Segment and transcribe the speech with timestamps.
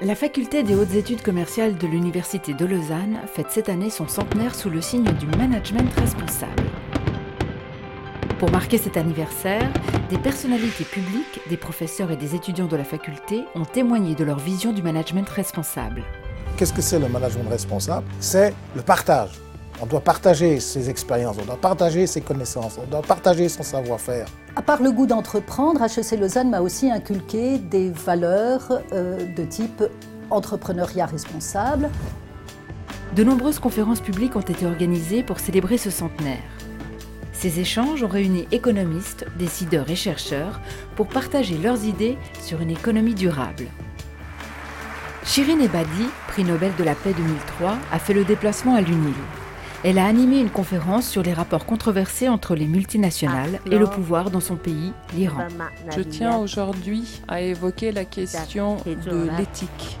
[0.00, 4.56] La faculté des hautes études commerciales de l'Université de Lausanne fête cette année son centenaire
[4.56, 6.64] sous le signe du management responsable.
[8.40, 9.70] Pour marquer cet anniversaire,
[10.10, 14.40] des personnalités publiques, des professeurs et des étudiants de la faculté ont témoigné de leur
[14.40, 16.02] vision du management responsable.
[16.56, 18.06] Qu'est-ce que c'est le management responsable?
[18.18, 19.43] C'est le partage.
[19.84, 24.24] On doit partager ses expériences, on doit partager ses connaissances, on doit partager son savoir-faire.
[24.56, 29.84] À part le goût d'entreprendre, HEC Lausanne m'a aussi inculqué des valeurs euh, de type
[30.30, 31.90] entrepreneuriat responsable.
[33.14, 36.38] De nombreuses conférences publiques ont été organisées pour célébrer ce centenaire.
[37.34, 40.62] Ces échanges ont réuni économistes, décideurs et chercheurs
[40.96, 43.66] pour partager leurs idées sur une économie durable.
[45.26, 49.12] Shirin Ebadi, prix Nobel de la paix 2003, a fait le déplacement à l'UNIL.
[49.86, 54.30] Elle a animé une conférence sur les rapports controversés entre les multinationales et le pouvoir
[54.30, 55.46] dans son pays, l'Iran.
[55.94, 59.98] Je tiens aujourd'hui à évoquer la question de l'éthique.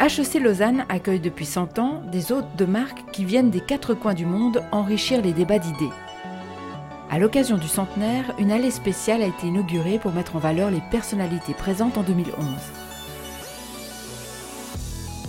[0.00, 4.14] HEC Lausanne accueille depuis 100 ans des hôtes de marque qui viennent des quatre coins
[4.14, 5.92] du monde enrichir les débats d'idées.
[7.08, 10.82] À l'occasion du centenaire, une allée spéciale a été inaugurée pour mettre en valeur les
[10.90, 12.81] personnalités présentes en 2011.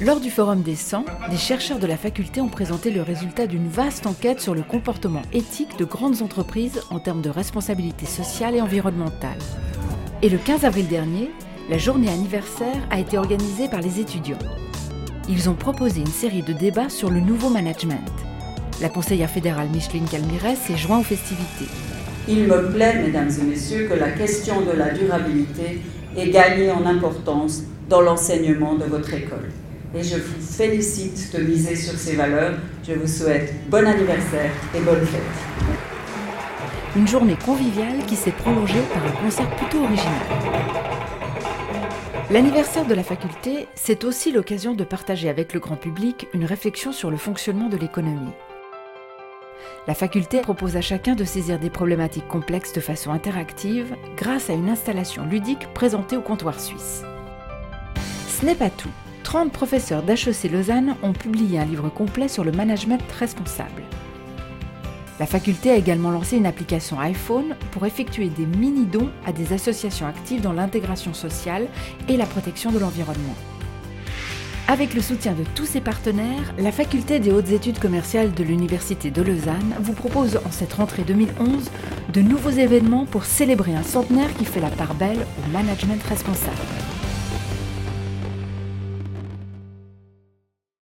[0.00, 3.66] Lors du Forum des 100, des chercheurs de la faculté ont présenté le résultat d'une
[3.66, 8.60] vaste enquête sur le comportement éthique de grandes entreprises en termes de responsabilité sociale et
[8.60, 9.38] environnementale.
[10.22, 11.32] Et le 15 avril dernier,
[11.68, 14.38] la journée anniversaire a été organisée par les étudiants.
[15.28, 18.12] Ils ont proposé une série de débats sur le nouveau management.
[18.80, 21.72] La conseillère fédérale Micheline Calmires s'est joint aux festivités.
[22.28, 25.82] Il me plaît, mesdames et messieurs, que la question de la durabilité
[26.16, 29.50] ait gagné en importance dans l'enseignement de votre école
[29.94, 32.54] et je vous félicite de miser sur ces valeurs.
[32.86, 35.22] Je vous souhaite bon anniversaire et bonne fête.
[36.96, 40.26] Une journée conviviale qui s'est prolongée par un concert plutôt original.
[42.30, 46.92] L'anniversaire de la faculté, c'est aussi l'occasion de partager avec le grand public une réflexion
[46.92, 48.32] sur le fonctionnement de l'économie.
[49.86, 54.52] La faculté propose à chacun de saisir des problématiques complexes de façon interactive grâce à
[54.52, 57.02] une installation ludique présentée au comptoir suisse.
[58.28, 58.90] Ce n'est pas tout.
[59.28, 63.82] 30 professeurs d'HEC Lausanne ont publié un livre complet sur le management responsable.
[65.20, 70.06] La faculté a également lancé une application iPhone pour effectuer des mini-dons à des associations
[70.06, 71.66] actives dans l'intégration sociale
[72.08, 73.34] et la protection de l'environnement.
[74.66, 79.10] Avec le soutien de tous ses partenaires, la faculté des hautes études commerciales de l'Université
[79.10, 81.70] de Lausanne vous propose en cette rentrée 2011
[82.14, 86.87] de nouveaux événements pour célébrer un centenaire qui fait la part belle au management responsable.